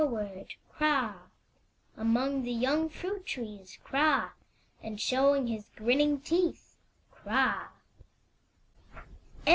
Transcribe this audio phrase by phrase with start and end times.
[0.01, 1.19] Peering forward, Kra!
[1.95, 4.31] Among the young fmit trees, Kra!
[4.81, 6.75] And showing his grinning teeth,
[7.13, 7.67] Kra!